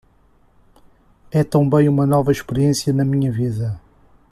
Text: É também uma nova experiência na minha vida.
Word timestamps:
É 1.29 1.43
também 1.43 1.87
uma 1.87 2.07
nova 2.07 2.31
experiência 2.31 2.91
na 2.91 3.05
minha 3.05 3.31
vida. 3.31 3.79